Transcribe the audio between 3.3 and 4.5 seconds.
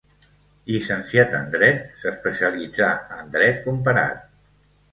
dret comparat.